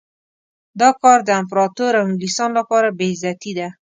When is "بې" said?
2.97-3.07